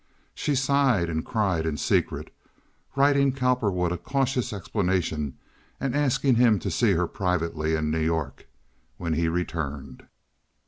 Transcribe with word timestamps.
She 0.33 0.55
sighed 0.55 1.11
and 1.11 1.23
cried 1.23 1.63
in 1.63 1.77
secret, 1.77 2.33
writing 2.95 3.31
Cowperwood 3.33 3.91
a 3.91 3.99
cautious 3.99 4.51
explanation 4.51 5.37
and 5.79 5.95
asking 5.95 6.37
him 6.37 6.57
to 6.57 6.71
see 6.71 6.93
her 6.93 7.05
privately 7.05 7.75
in 7.75 7.91
New 7.91 7.99
York 7.99 8.47
when 8.97 9.13
he 9.13 9.27
returned. 9.27 10.07